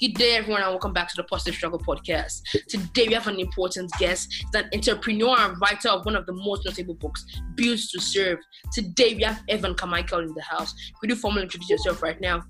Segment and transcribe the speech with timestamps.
[0.00, 2.42] Good day, everyone, and welcome back to the Positive Struggle Podcast.
[2.68, 4.32] Today, we have an important guest.
[4.32, 7.24] He's an entrepreneur and writer of one of the most notable books,
[7.56, 8.38] Built to Serve.
[8.72, 10.72] Today, we have Evan Carmichael in the house.
[11.00, 12.44] Could you formally introduce yourself right now?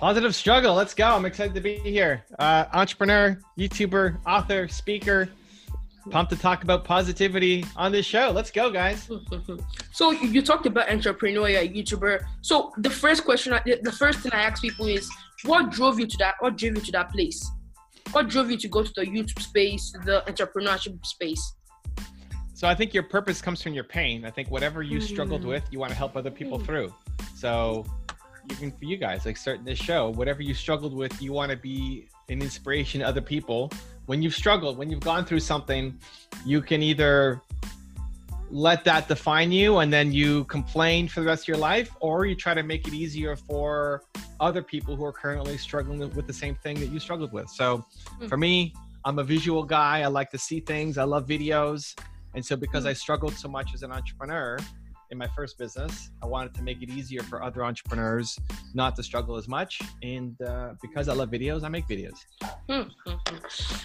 [0.00, 1.06] Positive Struggle, let's go.
[1.06, 2.24] I'm excited to be here.
[2.40, 5.28] Uh, entrepreneur, YouTuber, author, speaker.
[6.10, 8.32] Pumped to talk about positivity on this show.
[8.34, 9.08] Let's go, guys.
[9.92, 12.24] so, you talked about entrepreneur, you're a YouTuber.
[12.40, 15.08] So, the first question, the first thing I ask people is,
[15.44, 16.34] what drove you to that?
[16.40, 17.48] What drove you to that place?
[18.12, 21.54] What drove you to go to the YouTube space, the entrepreneurship space?
[22.54, 24.24] So I think your purpose comes from your pain.
[24.24, 25.48] I think whatever you struggled mm.
[25.48, 26.64] with, you want to help other people mm.
[26.66, 26.92] through.
[27.36, 27.86] So
[28.50, 31.56] even for you guys, like starting this show, whatever you struggled with, you want to
[31.56, 33.70] be an inspiration to other people.
[34.06, 35.98] When you've struggled, when you've gone through something,
[36.44, 37.42] you can either
[38.50, 42.24] let that define you and then you complain for the rest of your life or
[42.24, 44.02] you try to make it easier for
[44.40, 47.84] other people who are currently struggling with the same thing that you struggled with so
[48.20, 48.28] mm.
[48.28, 48.72] for me
[49.04, 51.94] i'm a visual guy i like to see things i love videos
[52.34, 52.88] and so because mm.
[52.88, 54.58] i struggled so much as an entrepreneur
[55.10, 56.10] in my first business.
[56.22, 58.38] I wanted to make it easier for other entrepreneurs
[58.74, 59.80] not to struggle as much.
[60.02, 62.18] And uh, because I love videos, I make videos.
[62.68, 63.36] Mm-hmm.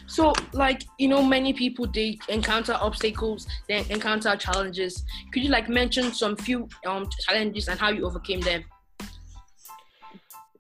[0.07, 5.03] So, like, you know, many people, they encounter obstacles, they encounter challenges.
[5.31, 8.63] Could you, like, mention some few um, challenges and how you overcame them?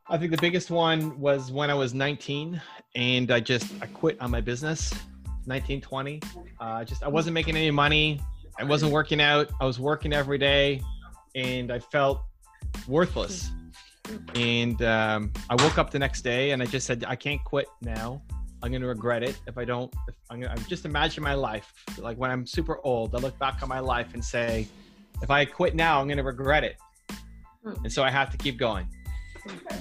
[0.07, 2.61] I think the biggest one was when I was 19
[2.95, 4.93] and I just I quit on my business
[5.45, 6.21] 1920
[6.61, 8.21] uh, just i wasn't making any money
[8.59, 9.49] I wasn't working out.
[9.59, 10.81] I was working every day,
[11.35, 12.21] and I felt
[12.87, 13.51] worthless.
[14.35, 17.67] And um, I woke up the next day, and I just said, I can't quit
[17.81, 18.21] now.
[18.61, 19.93] I'm gonna regret it if I don't.
[20.07, 23.13] If I'm gonna I'm just imagine my life like when I'm super old.
[23.13, 24.67] I look back on my life and say,
[25.21, 26.77] if I quit now, I'm gonna regret it.
[27.65, 28.87] And so I have to keep going.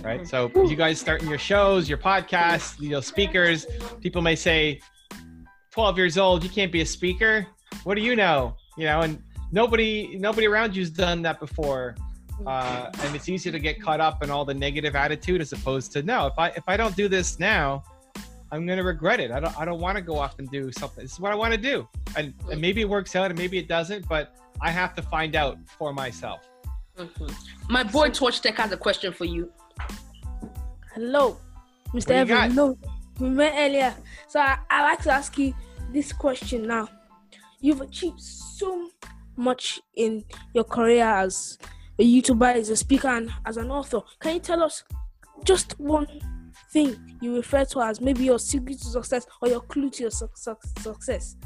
[0.02, 0.26] Right.
[0.26, 3.66] So you guys starting your shows, your podcasts, you know, speakers.
[4.00, 4.80] People may say,
[5.70, 7.46] 12 years old, you can't be a speaker.
[7.84, 8.56] What do you know?
[8.76, 9.22] You know, and
[9.52, 11.94] nobody nobody around you's done that before.
[12.46, 15.92] Uh, and it's easy to get caught up in all the negative attitude as opposed
[15.92, 17.84] to no if i if i don't do this now
[18.50, 19.30] i'm going to regret it.
[19.30, 21.04] I don't i don't want to go off and do something.
[21.04, 21.86] This is what i want to do.
[22.16, 25.36] And, and maybe it works out and maybe it doesn't but i have to find
[25.36, 26.40] out for myself.
[26.98, 27.72] Mm-hmm.
[27.72, 29.52] my boy torch tech has a question for you.
[30.94, 31.36] Hello
[31.94, 32.54] mr evan.
[32.56, 32.76] no
[33.20, 33.94] we met earlier.
[34.26, 35.54] So I, I like to ask you
[35.92, 36.88] this question now
[37.62, 38.90] you've achieved so
[39.36, 41.58] much in your career as
[41.98, 44.00] a YouTuber, as a speaker, and as an author.
[44.20, 44.84] Can you tell us
[45.44, 46.06] just one
[46.72, 50.10] thing you refer to as maybe your secret to success or your clue to your
[50.10, 51.36] su- su- success?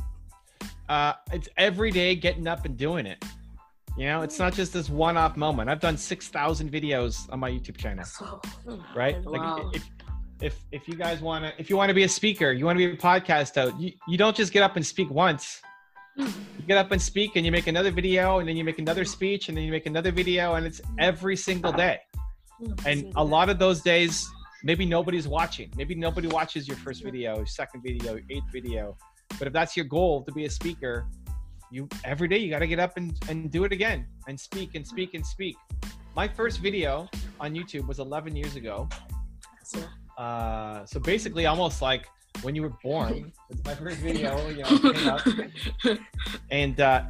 [0.88, 3.24] Uh, it's every day getting up and doing it.
[3.96, 5.70] You know, it's not just this one-off moment.
[5.70, 8.04] I've done six thousand videos on my YouTube channel,
[8.94, 9.16] right?
[9.24, 9.56] Wow.
[9.56, 9.90] Like if,
[10.40, 12.78] if if you guys want to, if you want to be a speaker, you want
[12.78, 15.62] to be a podcast out, you, you don't just get up and speak once
[16.16, 19.04] you get up and speak and you make another video and then you make another
[19.04, 21.98] speech and then you make another video and it's every single day.
[22.86, 24.28] And a lot of those days
[24.64, 25.70] maybe nobody's watching.
[25.76, 28.96] Maybe nobody watches your first video second video eighth video.
[29.38, 31.06] But if that's your goal to be a speaker
[31.70, 34.74] you every day you got to get up and, and do it again and speak
[34.74, 35.56] and speak and speak.
[36.14, 37.08] My first video
[37.40, 38.88] on youtube was 11 years ago.
[40.16, 42.08] Uh, so basically almost like
[42.46, 43.32] when you were born.
[43.50, 45.96] It's my first video, you know,
[46.50, 47.02] and uh,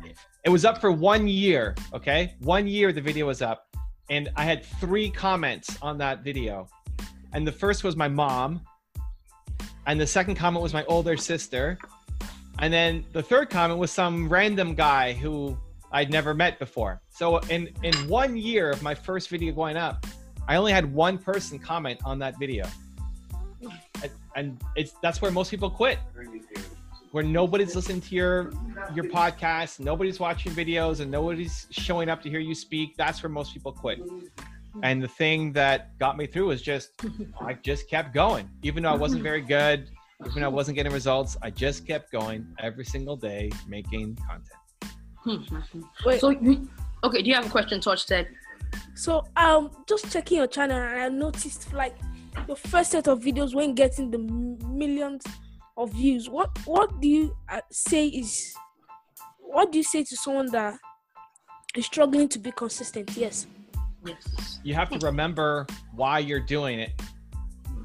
[0.45, 1.75] it was up for one year.
[1.95, 3.75] Okay, one year the video was up,
[4.11, 6.69] and I had three comments on that video,
[7.33, 8.61] and the first was my mom,
[9.87, 11.79] and the second comment was my older sister,
[12.59, 15.57] and then the third comment was some random guy who
[15.91, 17.01] I'd never met before.
[17.09, 20.07] So in in one year of my first video going up,
[20.49, 22.67] I only had one person comment on that video
[24.37, 25.99] and it's that's where most people quit.
[27.11, 28.53] Where nobody's listening to your
[28.95, 32.97] your podcast nobody's watching videos and nobody's showing up to hear you speak.
[32.97, 34.01] That's where most people quit.
[34.83, 36.91] And the thing that got me through was just
[37.41, 38.49] i just kept going.
[38.63, 39.89] Even though i wasn't very good
[40.27, 45.43] even though i wasn't getting results i just kept going every single day making content.
[46.05, 46.21] Wait.
[46.21, 46.69] so you,
[47.03, 48.29] okay do you have a question torch said?
[48.95, 51.97] So um just checking your channel and i noticed like
[52.47, 55.25] your first set of videos when getting the millions
[55.77, 56.29] of views.
[56.29, 58.55] What what do you uh, say is
[59.39, 60.79] what do you say to someone that
[61.75, 63.17] is struggling to be consistent?
[63.17, 63.47] Yes.
[64.05, 64.61] Yes.
[64.63, 66.93] You have to remember why you're doing it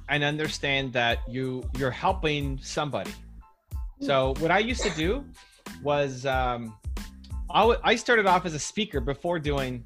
[0.09, 3.11] and understand that you you're helping somebody.
[4.01, 5.23] So what i used to do
[5.83, 6.75] was um,
[7.49, 9.83] I, w- I started off as a speaker before doing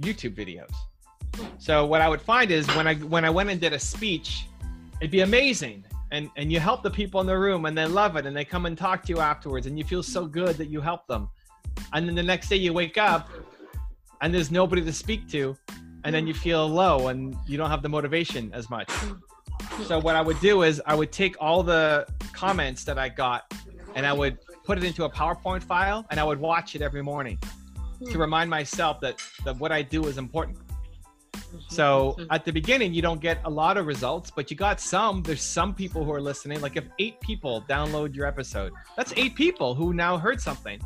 [0.00, 0.72] youtube videos
[1.58, 4.46] so what I would find is when I when I went and did a speech,
[5.00, 5.84] it'd be amazing.
[6.12, 8.44] And and you help the people in the room and they love it and they
[8.44, 11.28] come and talk to you afterwards and you feel so good that you help them.
[11.92, 13.28] And then the next day you wake up
[14.20, 15.56] and there's nobody to speak to
[16.04, 18.90] and then you feel low and you don't have the motivation as much.
[19.84, 23.52] So what i would do is i would take all the comments that i got
[23.94, 27.02] and i would put it into a powerpoint file and i would watch it every
[27.02, 27.38] morning
[28.10, 30.56] to remind myself that, that what i do is important
[31.68, 32.26] so mm-hmm.
[32.30, 35.22] at the beginning, you don't get a lot of results, but you got some.
[35.22, 36.60] There's some people who are listening.
[36.60, 40.80] Like if eight people download your episode, that's eight people who now heard something.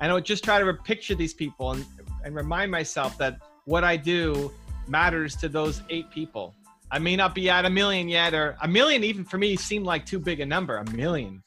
[0.00, 1.84] And I would just try to picture these people and,
[2.24, 4.52] and remind myself that what I do
[4.88, 6.54] matters to those eight people.
[6.90, 9.86] I may not be at a million yet, or a million even for me seemed
[9.86, 10.76] like too big a number.
[10.76, 11.42] A million.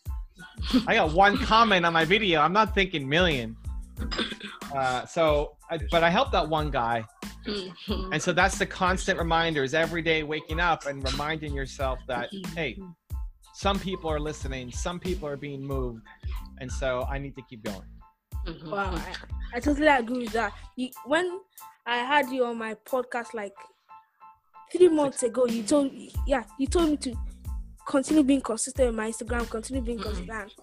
[0.88, 2.42] I got one comment on my video.
[2.42, 3.56] I'm not thinking million.
[4.76, 7.06] Uh, so, I, but I helped that one guy
[7.46, 8.14] Mm-hmm.
[8.14, 12.78] And so that's the constant reminders every day waking up and reminding yourself that, hey,
[13.54, 16.02] some people are listening, some people are being moved.
[16.60, 17.82] And so I need to keep going.
[18.46, 18.70] Mm-hmm.
[18.70, 18.94] Wow.
[18.94, 20.54] I, I, totally agree with that.
[20.76, 21.40] You, when
[21.86, 23.54] I had you on my podcast like
[24.72, 25.92] three months ago, you told
[26.28, 27.16] yeah, you told me to
[27.88, 30.26] continue being consistent with my Instagram, continue being mm-hmm.
[30.28, 30.54] consistent.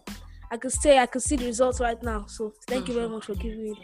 [0.50, 2.26] I could say I could see the results right now.
[2.26, 3.75] So thank you very much for giving me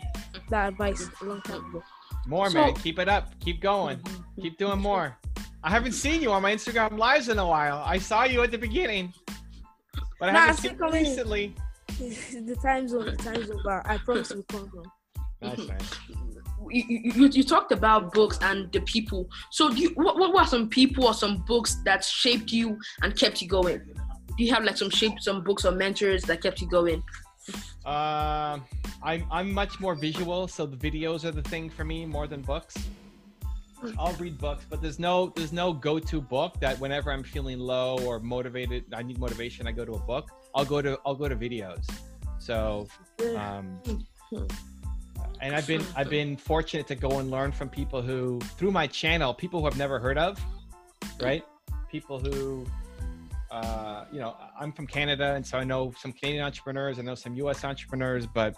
[0.51, 1.83] that advice a long time ago.
[2.29, 2.75] More, so, man.
[2.75, 3.33] Keep it up.
[3.41, 3.99] Keep going.
[4.41, 5.17] Keep doing more.
[5.65, 7.83] I haven't seen you on my Instagram lives in a while.
[7.85, 9.15] I saw you at the beginning,
[10.21, 11.55] but I nah, haven't seen you recently.
[11.99, 14.83] the time zone, the time zone, but uh, I promise you come bro.
[15.41, 15.95] Nice, nice.
[16.71, 16.85] You,
[17.15, 19.29] you, you, talked about books and the people.
[19.51, 23.41] So, you, what, what were some people or some books that shaped you and kept
[23.41, 23.81] you going?
[24.37, 27.03] Do you have like some shape, some books or mentors that kept you going?
[27.85, 28.59] Uh,
[29.03, 32.43] I'm I'm much more visual, so the videos are the thing for me more than
[32.43, 32.77] books.
[33.99, 37.99] I'll read books, but there's no there's no go-to book that whenever I'm feeling low
[38.05, 40.31] or motivated, I need motivation, I go to a book.
[40.55, 41.89] I'll go to I'll go to videos.
[42.39, 42.89] So,
[43.37, 43.81] um,
[45.41, 48.87] and I've been I've been fortunate to go and learn from people who through my
[48.87, 50.39] channel, people who I've never heard of,
[51.21, 51.45] right?
[51.91, 52.67] People who
[53.51, 57.15] uh, you know, I'm from Canada, and so I know some Canadian entrepreneurs, I know
[57.15, 57.65] some U.S.
[57.65, 58.55] entrepreneurs, but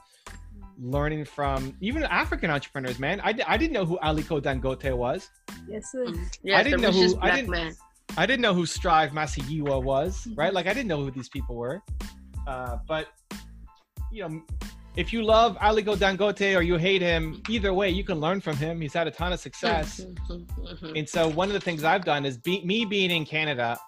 [0.79, 3.21] learning from even African entrepreneurs, man.
[3.21, 5.29] I, I didn't know who Aliko Dangote was.
[5.69, 6.07] Yes, sir.
[6.07, 6.25] Mm-hmm.
[6.43, 7.75] Yes, I didn't know who I didn't, man.
[8.17, 10.53] I didn't know who Strive Masiyiwa was, right?
[10.53, 11.81] Like I didn't know who these people were.
[12.47, 13.09] Uh, but
[14.11, 14.43] you know,
[14.97, 18.57] if you love Aliko Dangote or you hate him, either way, you can learn from
[18.57, 18.81] him.
[18.81, 20.01] He's had a ton of success.
[20.01, 20.97] Mm-hmm.
[20.97, 23.79] and so one of the things I've done is be, me being in Canada,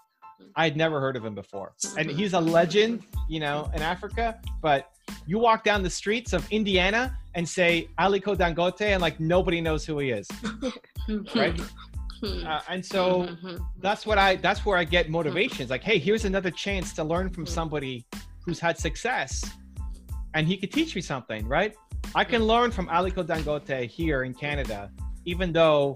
[0.57, 1.73] I'd never heard of him before.
[1.97, 4.39] And he's a legend, you know, in Africa.
[4.61, 4.91] But
[5.27, 9.85] you walk down the streets of Indiana and say Aliko Dangote, and like nobody knows
[9.85, 10.29] who he is,
[11.35, 11.61] right?
[12.23, 13.29] Uh, and so
[13.81, 15.63] that's what I that's where I get motivation.
[15.63, 18.05] It's like, hey, here's another chance to learn from somebody
[18.45, 19.45] who's had success,
[20.35, 21.75] and he could teach me something, right?
[22.15, 24.91] I can learn from Aliko Dangote here in Canada,
[25.25, 25.95] even though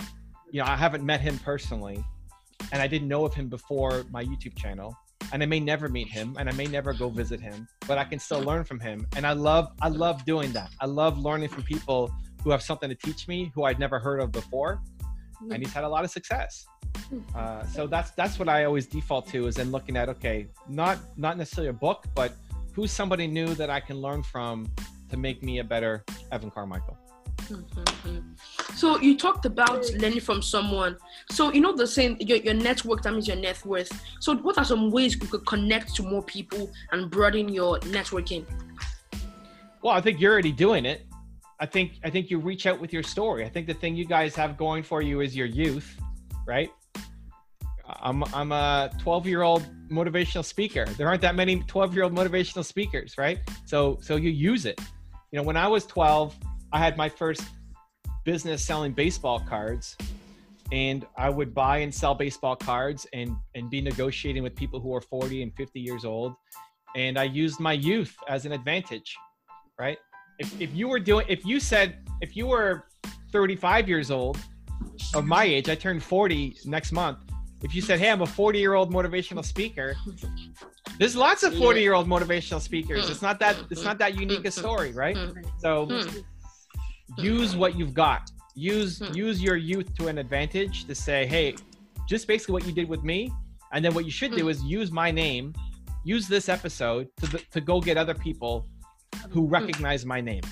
[0.50, 2.02] you know I haven't met him personally
[2.72, 4.96] and I didn't know of him before my YouTube channel.
[5.32, 8.04] And I may never meet him and I may never go visit him, but I
[8.04, 9.06] can still learn from him.
[9.16, 10.70] And I love I love doing that.
[10.80, 12.12] I love learning from people
[12.44, 14.80] who have something to teach me who I'd never heard of before.
[15.50, 16.64] And he's had a lot of success.
[17.34, 20.98] Uh, so that's that's what I always default to is in looking at okay, not
[21.16, 22.32] not necessarily a book, but
[22.72, 24.70] who's somebody new that I can learn from
[25.10, 26.96] to make me a better Evan Carmichael.
[27.42, 28.18] Mm-hmm.
[28.74, 30.96] So you talked about learning from someone.
[31.30, 33.90] So you know the saying your, your network that means your net worth.
[34.20, 38.44] So what are some ways you could connect to more people and broaden your networking?
[39.82, 41.06] Well, I think you're already doing it.
[41.58, 43.44] I think I think you reach out with your story.
[43.44, 45.98] I think the thing you guys have going for you is your youth,
[46.46, 46.70] right?
[47.88, 50.84] I'm I'm a 12 year old motivational speaker.
[50.84, 53.38] There aren't that many 12 year old motivational speakers, right?
[53.64, 54.80] So so you use it.
[55.32, 56.36] You know, when I was 12,
[56.72, 57.42] I had my first
[58.26, 59.96] business selling baseball cards
[60.72, 64.92] and I would buy and sell baseball cards and and be negotiating with people who
[64.94, 66.34] are 40 and 50 years old.
[66.96, 69.16] And I used my youth as an advantage
[69.78, 69.98] right?
[70.38, 72.84] If, if you were doing if you said if you were
[73.32, 74.38] 35 years old
[75.14, 77.18] of my age I turned 40 next month.
[77.62, 79.94] If you said hey I'm a 40 year old motivational speaker
[80.98, 83.08] there's lots of 40 year old motivational speakers.
[83.08, 85.16] It's not that it's not that unique a story right?
[85.16, 85.40] Hmm.
[85.58, 86.18] So hmm.
[87.18, 88.30] Use what you've got.
[88.54, 89.12] Use hmm.
[89.14, 91.54] use your youth to an advantage to say, hey,
[92.08, 93.30] just basically what you did with me,
[93.72, 94.50] and then what you should do hmm.
[94.50, 95.54] is use my name,
[96.04, 98.66] use this episode to to go get other people
[99.30, 99.52] who hmm.
[99.52, 100.42] recognize my name,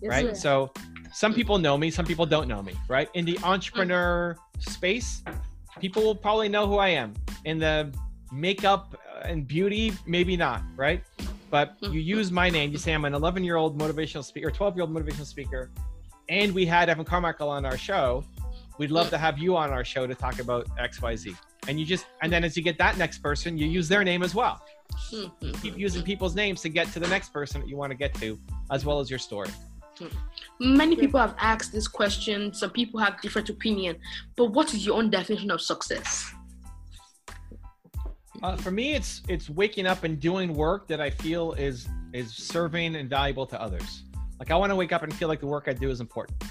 [0.00, 0.36] yes, right?
[0.36, 0.42] Sir.
[0.42, 0.72] So
[1.12, 3.08] some people know me, some people don't know me, right?
[3.14, 5.22] In the entrepreneur space,
[5.80, 7.14] people will probably know who I am.
[7.44, 7.92] In the
[8.32, 11.02] makeup and beauty, maybe not, right?
[11.50, 11.98] But you mm-hmm.
[11.98, 12.70] use my name.
[12.70, 15.70] You say I'm an 11 year old motivational speaker, 12 year old motivational speaker,
[16.28, 18.24] and we had Evan Carmichael on our show.
[18.78, 21.34] We'd love to have you on our show to talk about X, Y, Z.
[21.66, 24.22] And you just, and then as you get that next person, you use their name
[24.22, 24.62] as well.
[25.62, 28.14] Keep using people's names to get to the next person that you want to get
[28.14, 28.38] to,
[28.70, 29.50] as well as your story.
[30.60, 32.54] Many people have asked this question.
[32.54, 33.96] Some people have different opinion.
[34.36, 36.32] But what is your own definition of success?
[38.42, 42.32] Uh, for me, it's it's waking up and doing work that I feel is is
[42.32, 44.04] serving and valuable to others.
[44.38, 46.42] Like I want to wake up and feel like the work I do is important.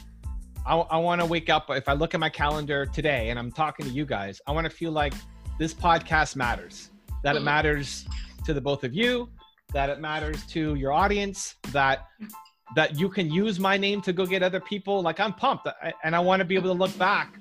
[0.65, 1.67] I, I want to wake up.
[1.69, 4.65] If I look at my calendar today and I'm talking to you guys, I want
[4.65, 5.13] to feel like
[5.57, 6.89] this podcast matters.
[7.23, 7.45] That it mm.
[7.45, 8.05] matters
[8.45, 9.29] to the both of you.
[9.73, 11.55] That it matters to your audience.
[11.71, 12.07] That
[12.75, 15.01] that you can use my name to go get other people.
[15.01, 15.67] Like I'm pumped,
[16.03, 17.39] and I want to be able to look back.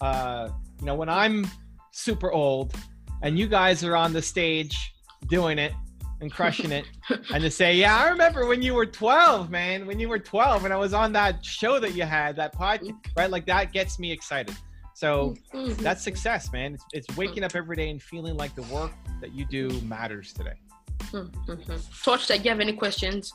[0.00, 0.48] Uh,
[0.80, 1.46] you know, when I'm
[1.92, 2.74] super old,
[3.22, 4.94] and you guys are on the stage
[5.26, 5.72] doing it
[6.20, 6.86] and crushing it,
[7.32, 9.86] and to say, yeah, I remember when you were 12, man.
[9.86, 12.82] When you were 12, and I was on that show that you had, that podcast,
[12.82, 13.12] mm-hmm.
[13.16, 13.30] right?
[13.30, 14.56] Like that gets me excited.
[14.94, 15.82] So mm-hmm.
[15.82, 16.74] that's success, man.
[16.74, 17.58] It's, it's waking up mm-hmm.
[17.58, 20.54] every day and feeling like the work that you do matters today.
[21.00, 21.74] Mm-hmm.
[22.02, 23.32] Torch, do you have any questions?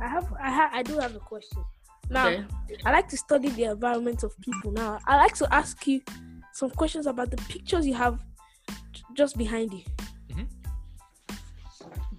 [0.00, 1.62] I have, I have, I do have a question.
[2.10, 2.44] Now, okay.
[2.86, 4.72] I like to study the environment of people.
[4.72, 6.00] Now, I like to ask you
[6.52, 8.18] some questions about the pictures you have
[9.14, 9.82] just behind you.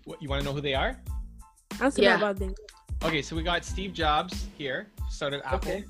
[0.09, 0.99] What you want to know who they are?
[1.79, 2.17] Answer yeah.
[2.17, 2.55] about them.
[3.03, 5.57] Okay, so we got Steve Jobs here, started Apple.
[5.57, 5.83] Okay.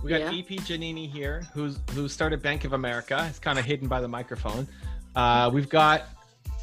[0.00, 0.28] We got yeah.
[0.28, 3.26] AP Giannini here, who's who started Bank of America.
[3.28, 4.68] It's kind of hidden by the microphone.
[5.16, 6.04] Uh, we've got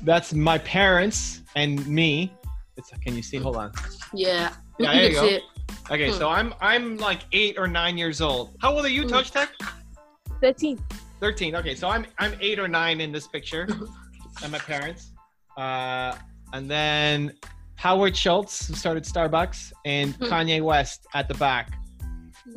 [0.04, 2.32] that's my parents and me.
[2.78, 3.36] It's can you see?
[3.40, 3.74] Hold on.
[4.14, 4.54] Yeah.
[4.80, 5.40] Yeah, there you go.
[5.94, 6.18] Okay, hmm.
[6.18, 8.56] so I'm I'm like eight or nine years old.
[8.62, 9.10] How old are you, hmm.
[9.10, 9.50] Touch Tech?
[10.40, 10.82] Thirteen.
[11.20, 11.58] Thirteen.
[11.58, 13.68] Okay, so I'm I'm eight or nine in this picture,
[14.44, 15.12] and my parents.
[15.58, 16.16] Uh,
[16.54, 17.34] and then
[17.76, 20.26] Howard Schultz, who started Starbucks, and hmm.
[20.26, 21.78] Kanye West at the back.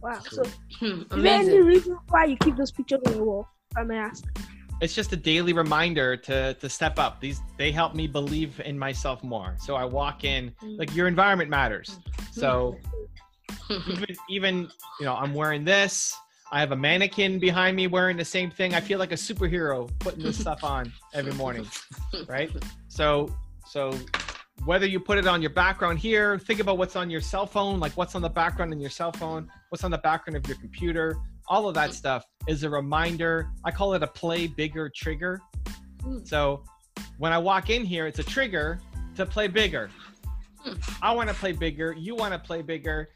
[0.00, 0.20] wow.
[0.30, 0.42] So,
[0.78, 3.48] hmm, is there any reason why you keep those pictures on your wall?
[3.76, 4.24] I may ask
[4.80, 8.78] it's just a daily reminder to to step up these they help me believe in
[8.78, 10.76] myself more so i walk in hmm.
[10.76, 12.22] like your environment matters hmm.
[12.32, 12.76] so
[13.70, 16.16] even, even you know i'm wearing this
[16.52, 19.90] i have a mannequin behind me wearing the same thing i feel like a superhero
[19.98, 21.66] putting this stuff on every morning
[22.28, 22.50] right
[22.88, 23.32] so
[23.66, 23.96] so
[24.64, 27.80] whether you put it on your background here think about what's on your cell phone
[27.80, 30.56] like what's on the background in your cell phone what's on the background of your
[30.58, 31.16] computer
[31.50, 33.50] all of that stuff is a reminder.
[33.64, 35.40] I call it a play bigger trigger.
[36.24, 36.62] So
[37.18, 38.80] when I walk in here, it's a trigger
[39.16, 39.90] to play bigger.
[41.02, 41.92] I want to play bigger.
[41.98, 43.08] You want to play bigger.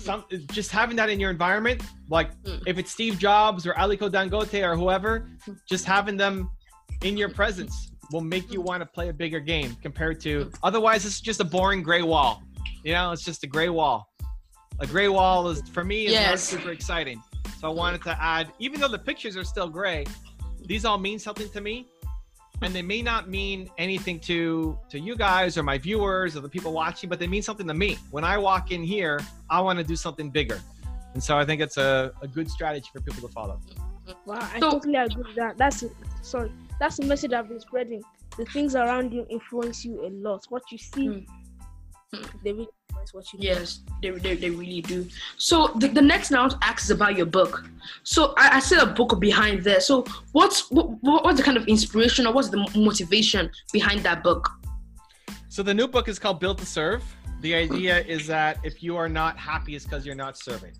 [0.00, 2.62] Some just having that in your environment, like mm.
[2.66, 5.28] if it's Steve Jobs or Aliko Dangote or whoever,
[5.68, 6.50] just having them
[7.02, 11.06] in your presence will make you want to play a bigger game compared to otherwise
[11.06, 12.42] it's just a boring gray wall.
[12.84, 14.10] You know, it's just a gray wall
[14.80, 16.30] a gray wall is for me is yes.
[16.30, 17.22] not super exciting.
[17.60, 20.06] So I wanted to add, even though the pictures are still gray,
[20.64, 21.86] these all mean something to me,
[22.62, 26.48] and they may not mean anything to to you guys or my viewers or the
[26.48, 27.98] people watching, but they mean something to me.
[28.10, 30.60] When I walk in here, I want to do something bigger,
[31.14, 33.60] and so I think it's a, a good strategy for people to follow.
[34.26, 35.56] Wow, I totally agree with that.
[35.56, 35.92] That's it.
[36.22, 38.02] Sorry, that's the message I've been spreading.
[38.36, 40.44] The things around you influence you a lot.
[40.48, 41.26] What you see, mm.
[42.44, 42.68] they really
[43.12, 45.06] what you yes they, they, they really do.
[45.36, 47.64] So the, the next now asks about your book.
[48.02, 49.80] So i, I see a book behind there.
[49.80, 54.48] So what's what, what's the kind of inspiration or what's the motivation behind that book?
[55.48, 57.02] So the new book is called built to serve.
[57.40, 60.72] The idea is that if you are not happy it's because you're not serving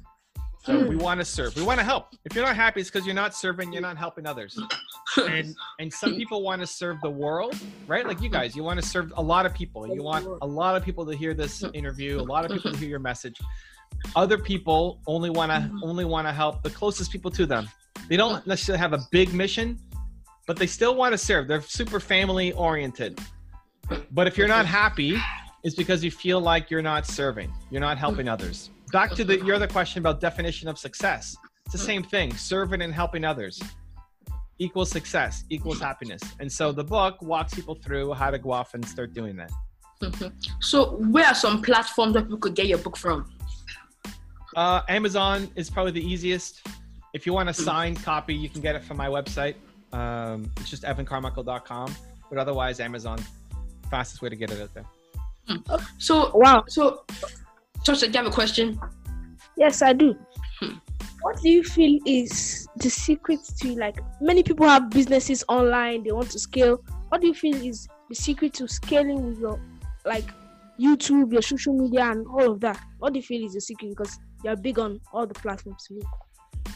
[0.62, 0.88] so mm.
[0.88, 1.57] we want to serve.
[1.57, 2.09] We want to help.
[2.25, 3.73] If you're not happy, it's because you're not serving.
[3.73, 4.59] You're not helping others.
[5.17, 8.07] and and some people want to serve the world, right?
[8.07, 9.87] Like you guys, you want to serve a lot of people.
[9.87, 12.21] You want a lot of people to hear this interview.
[12.21, 13.38] A lot of people to hear your message.
[14.14, 17.69] Other people only want to only want to help the closest people to them.
[18.09, 19.79] They don't necessarily have a big mission,
[20.47, 21.49] but they still want to serve.
[21.49, 23.19] They're super family oriented.
[24.12, 25.17] But if you're not happy,
[25.64, 27.50] it's because you feel like you're not serving.
[27.71, 31.37] You're not helping others back to the your other question about definition of success.
[31.67, 32.35] It's the same thing.
[32.35, 33.61] Serving and helping others
[34.59, 36.23] equals success, equals happiness.
[36.39, 39.51] And so the book walks people through how to go off and start doing that.
[40.03, 40.29] Mm-hmm.
[40.61, 43.31] So where are some platforms that people could get your book from?
[44.57, 46.67] Uh, Amazon is probably the easiest.
[47.15, 49.55] If you want a signed copy, you can get it from my website.
[49.93, 51.95] Um, it's just evancarmichael.com.
[52.29, 53.19] But otherwise, Amazon,
[53.91, 54.87] fastest way to get it out there.
[55.49, 55.77] Hmm.
[55.99, 56.65] So wow.
[56.69, 57.05] So
[57.85, 58.79] Tosha, do you have a question?
[59.57, 60.15] Yes, I do.
[60.61, 60.75] Hmm.
[61.23, 66.13] What do you feel is the secret to like many people have businesses online, they
[66.13, 66.83] want to scale.
[67.09, 69.61] What do you feel is the secret to scaling with your
[70.05, 70.31] like
[70.81, 72.81] YouTube, your social media, and all of that?
[72.99, 73.91] What do you feel is the secret?
[73.91, 75.89] Because you're big on all the platforms.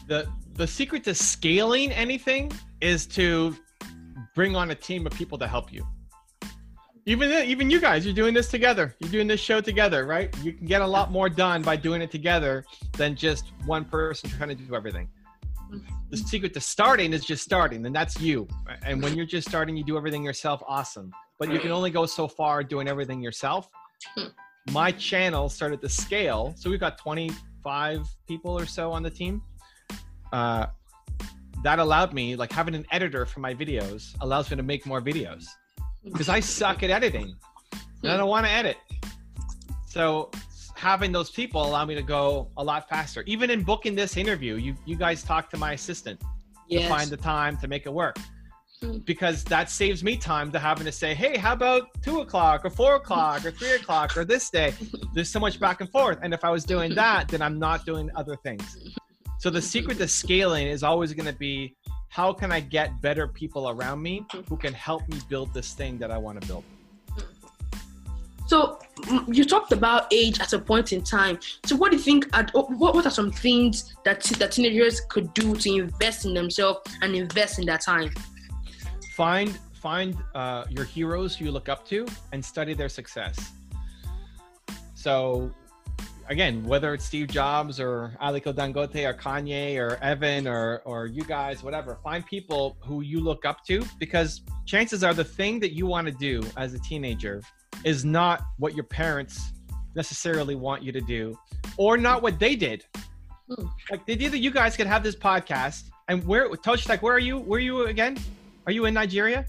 [0.08, 3.56] The the secret to scaling anything is to
[4.34, 5.86] bring on a team of people to help you.
[7.06, 8.94] Even even you guys, you're doing this together.
[8.98, 10.34] You're doing this show together, right?
[10.42, 14.30] You can get a lot more done by doing it together than just one person
[14.30, 15.08] trying to do everything.
[16.08, 18.48] The secret to starting is just starting, and that's you.
[18.86, 20.62] And when you're just starting, you do everything yourself.
[20.66, 23.68] Awesome, but you can only go so far doing everything yourself.
[24.70, 29.42] My channel started to scale, so we've got 25 people or so on the team.
[30.32, 30.66] Uh,
[31.62, 35.00] that allowed me like having an editor for my videos allows me to make more
[35.00, 35.46] videos
[36.04, 37.36] because I suck at editing
[38.02, 38.76] and I don't want to edit.
[39.86, 40.30] So
[40.74, 43.22] having those people allow me to go a lot faster.
[43.26, 46.20] Even in booking this interview, you you guys talk to my assistant
[46.68, 46.82] yes.
[46.82, 48.18] to find the time to make it work.
[48.80, 48.98] Hmm.
[48.98, 52.70] Because that saves me time to having to say, hey, how about two o'clock or
[52.70, 54.74] four o'clock or three o'clock or this day?
[55.14, 56.18] There's so much back and forth.
[56.22, 58.76] And if I was doing that, then I'm not doing other things.
[59.38, 61.76] So the secret to scaling is always going to be
[62.14, 64.48] how can I get better people around me mm-hmm.
[64.48, 66.62] who can help me build this thing that I want to build.
[67.10, 67.24] Mm.
[68.46, 68.78] So
[69.10, 71.40] mm, you talked about age at a point in time.
[71.64, 72.32] So what do you think?
[72.52, 77.16] What what are some things that that teenagers could do to invest in themselves and
[77.16, 78.10] invest in their time?
[79.16, 83.36] Find find uh, your heroes who you look up to and study their success.
[84.94, 85.50] So
[86.28, 91.24] again, whether it's Steve Jobs or Aliko Dangote or Kanye or Evan or or you
[91.24, 95.72] guys, whatever, find people who you look up to because chances are the thing that
[95.72, 97.42] you want to do as a teenager
[97.84, 99.52] is not what your parents
[99.94, 101.36] necessarily want you to do
[101.76, 102.84] or not what they did.
[103.48, 103.66] Hmm.
[103.90, 107.38] Like they either you guys could have this podcast and where Toshtek, where are you?
[107.38, 108.18] Where are you again?
[108.66, 109.44] Are you in Nigeria?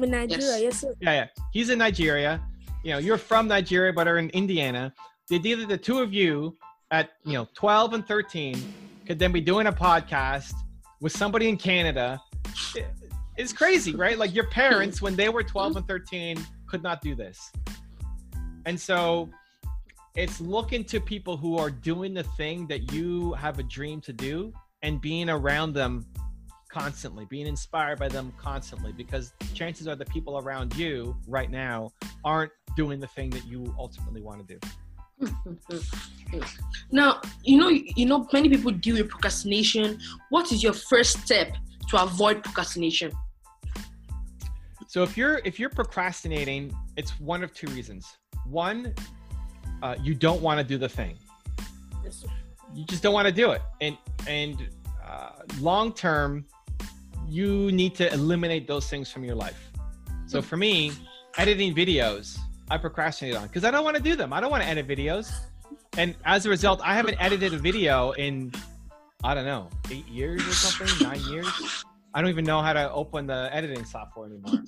[0.00, 0.62] In Nigeria, yes.
[0.62, 0.94] yes sir.
[1.00, 1.26] Yeah, yeah.
[1.52, 2.40] He's in Nigeria.
[2.84, 4.92] You know, you're from Nigeria but are in Indiana
[5.28, 6.56] did either the two of you
[6.90, 8.56] at you know 12 and 13
[9.06, 10.54] could then be doing a podcast
[11.00, 12.20] with somebody in Canada.
[13.36, 14.18] It's crazy, right?
[14.18, 17.52] Like your parents, when they were 12 and 13, could not do this.
[18.66, 19.30] And so
[20.16, 24.12] it's looking to people who are doing the thing that you have a dream to
[24.12, 26.04] do and being around them
[26.68, 31.90] constantly, being inspired by them constantly, because chances are the people around you right now
[32.24, 34.68] aren't doing the thing that you ultimately want to do.
[36.92, 39.98] now, you know, you know, many people deal with procrastination.
[40.30, 41.56] What is your first step
[41.88, 43.12] to avoid procrastination?
[44.86, 48.06] So if you're if you're procrastinating, it's one of two reasons.
[48.46, 48.94] One,
[49.82, 51.16] uh, you don't want to do the thing.
[52.02, 52.24] Yes,
[52.74, 54.68] you just don't want to do it, and and
[55.06, 56.46] uh, long term,
[57.28, 59.70] you need to eliminate those things from your life.
[60.26, 60.92] So for me,
[61.36, 62.38] editing videos
[62.70, 64.32] I procrastinate on because I don't want to do them.
[64.32, 65.32] I don't want to edit videos.
[65.96, 68.52] And as a result, I haven't edited a video in,
[69.24, 71.84] I don't know, eight years or something, nine years.
[72.14, 74.64] I don't even know how to open the editing software anymore.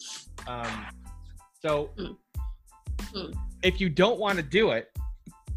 [0.46, 0.86] Um,
[1.62, 1.90] so
[3.62, 4.90] if you don't want to do it,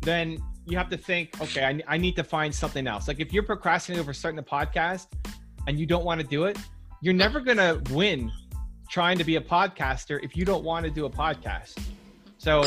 [0.01, 3.07] then you have to think, okay, I, I need to find something else.
[3.07, 5.07] Like if you're procrastinating over starting a podcast
[5.67, 6.57] and you don't want to do it,
[7.01, 8.31] you're never going to win
[8.89, 11.77] trying to be a podcaster if you don't want to do a podcast.
[12.43, 12.65] So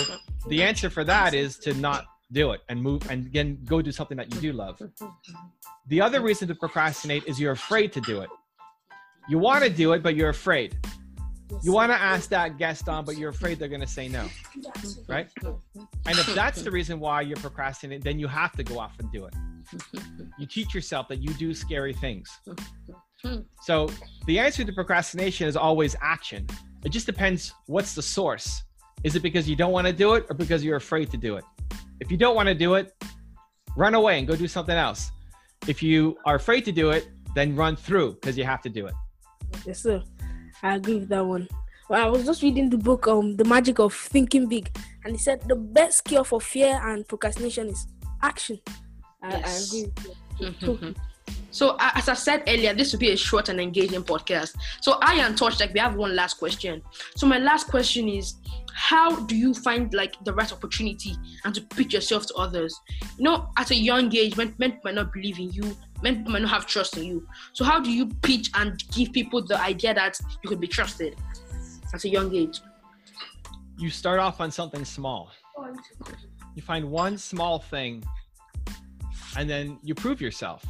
[0.48, 3.92] the answer for that is to not do it and move and again go do
[3.92, 4.80] something that you do love.
[5.88, 8.30] The other reason to procrastinate is you're afraid to do it.
[9.28, 10.78] You want to do it, but you're afraid.
[11.62, 14.26] You want to ask that guest on, but you're afraid they're going to say no.
[15.08, 15.28] Right?
[15.44, 19.12] And if that's the reason why you're procrastinating, then you have to go off and
[19.12, 19.34] do it.
[20.38, 22.30] You teach yourself that you do scary things.
[23.60, 23.90] So
[24.26, 26.46] the answer to procrastination is always action.
[26.82, 28.62] It just depends what's the source.
[29.04, 31.36] Is it because you don't want to do it or because you're afraid to do
[31.36, 31.44] it?
[32.00, 32.94] If you don't want to do it,
[33.76, 35.10] run away and go do something else.
[35.66, 38.86] If you are afraid to do it, then run through because you have to do
[38.86, 38.94] it.
[39.64, 40.02] Yes, sir.
[40.62, 41.48] I agree with that one.
[41.88, 45.18] Well, I was just reading the book, um, The Magic of Thinking Big, and he
[45.18, 47.86] said the best cure for fear and procrastination is
[48.22, 48.58] action.
[49.22, 49.72] I, yes.
[49.72, 49.78] I
[50.40, 50.94] agree.
[51.56, 54.56] So as I said earlier, this will be a short and engaging podcast.
[54.82, 56.82] So I am touched like we have one last question.
[57.16, 58.34] So my last question is
[58.74, 62.78] how do you find like the right opportunity and to pitch yourself to others?
[63.16, 66.42] You know, at a young age, men, men might not believe in you, men might
[66.42, 67.26] not have trust in you.
[67.54, 71.16] So how do you pitch and give people the idea that you could be trusted
[71.94, 72.60] at a young age?
[73.78, 75.30] You start off on something small.
[76.54, 78.04] You find one small thing
[79.38, 80.62] and then you prove yourself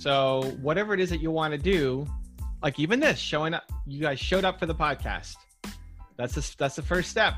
[0.00, 2.06] So whatever it is that you want to do,
[2.62, 5.34] like even this, showing up, you guys showed up for the podcast.
[6.16, 7.34] That's the, that's the first step.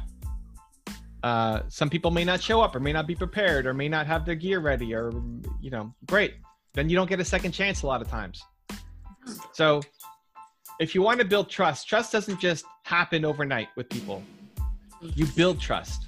[1.24, 4.06] Uh, some people may not show up or may not be prepared or may not
[4.06, 5.10] have their gear ready or,
[5.60, 6.34] you know, great.
[6.72, 8.40] Then you don't get a second chance a lot of times.
[9.52, 9.80] So
[10.78, 14.22] if you want to build trust, trust doesn't just happen overnight with people.
[15.00, 16.06] You build trust.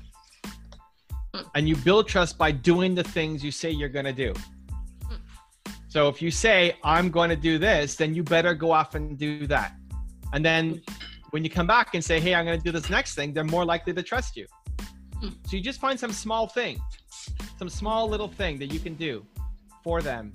[1.56, 4.32] And you build trust by doing the things you say you're going to do.
[5.94, 9.16] So if you say, I'm going to do this, then you better go off and
[9.16, 9.76] do that.
[10.32, 10.82] And then
[11.30, 13.44] when you come back and say, hey, I'm going to do this next thing, they're
[13.44, 14.48] more likely to trust you.
[15.22, 16.80] So you just find some small thing,
[17.60, 19.24] some small little thing that you can do
[19.84, 20.32] for them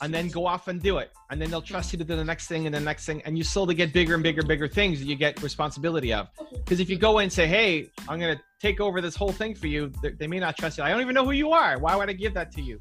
[0.00, 1.10] and then go off and do it.
[1.30, 3.20] And then they'll trust you to do the next thing and the next thing.
[3.22, 6.28] And you slowly get bigger and bigger, bigger things that you get responsibility of.
[6.52, 9.32] Because if you go in and say, hey, I'm going to take over this whole
[9.32, 10.84] thing for you, they may not trust you.
[10.84, 11.80] I don't even know who you are.
[11.80, 12.78] Why would I give that to you?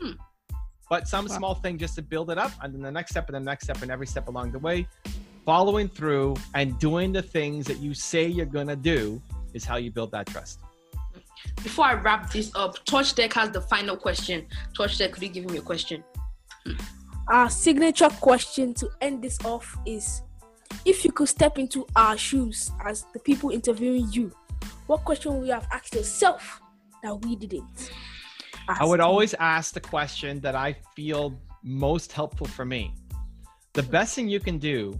[0.00, 0.12] Hmm.
[0.92, 1.38] But some wow.
[1.38, 2.52] small thing just to build it up.
[2.60, 4.86] And then the next step and the next step and every step along the way,
[5.46, 9.18] following through and doing the things that you say you're going to do
[9.54, 10.58] is how you build that trust.
[11.62, 14.44] Before I wrap this up, Touch Deck has the final question.
[14.76, 16.04] Touch Deck, could you give me a question?
[16.66, 16.74] Hmm.
[17.28, 20.20] Our signature question to end this off is
[20.84, 24.30] if you could step into our shoes as the people interviewing you,
[24.88, 26.60] what question would you have asked yourself
[27.02, 27.90] that we didn't?
[28.68, 32.94] I would always ask the question that I feel most helpful for me.
[33.74, 33.90] The hmm.
[33.90, 34.98] best thing you can do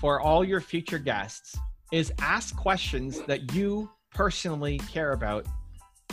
[0.00, 1.56] for all your future guests
[1.92, 5.46] is ask questions that you personally care about,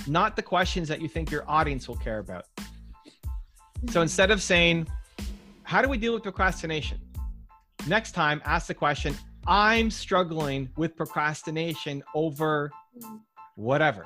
[0.07, 2.45] not the questions that you think your audience will care about.
[3.89, 4.03] So hmm.
[4.03, 4.87] instead of saying,
[5.63, 6.99] How do we deal with procrastination?
[7.87, 9.15] Next time, ask the question,
[9.47, 13.17] I'm struggling with procrastination over hmm.
[13.55, 14.05] whatever.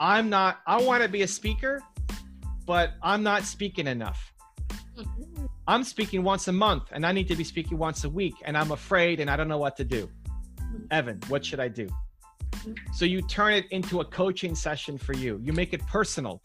[0.00, 1.82] I'm not, I want to be a speaker,
[2.68, 4.32] but I'm not speaking enough.
[4.96, 5.46] Mm-hmm.
[5.66, 8.56] I'm speaking once a month and I need to be speaking once a week and
[8.56, 10.06] I'm afraid and I don't know what to do.
[10.06, 10.84] Mm-hmm.
[10.90, 11.86] Evan, what should I do?
[11.86, 12.74] Mm-hmm.
[12.92, 15.40] So you turn it into a coaching session for you.
[15.42, 16.40] You make it personal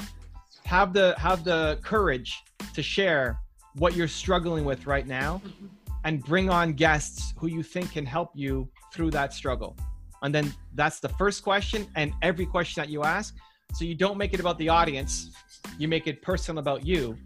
[0.66, 2.42] have the have the courage
[2.74, 3.38] to share
[3.76, 5.66] what you're struggling with right now mm-hmm.
[6.06, 9.76] and bring on guests who you think can help you through that struggle
[10.22, 13.36] and then that's the first question and every question that you ask
[13.74, 15.32] so you don't make it about the audience
[15.78, 17.18] you make it personal about you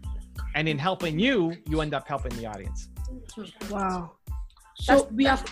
[0.54, 2.88] and in helping you you end up helping the audience
[3.70, 4.10] wow
[4.80, 5.44] so that's, we have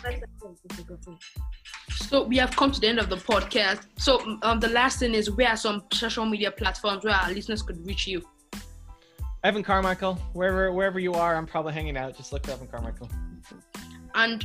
[1.90, 3.86] so we have come to the end of the podcast.
[3.98, 7.62] So um, the last thing is, where are some social media platforms where our listeners
[7.62, 8.22] could reach you?
[9.42, 12.16] Evan Carmichael, wherever wherever you are, I'm probably hanging out.
[12.16, 13.10] Just look for Evan Carmichael.
[14.14, 14.44] And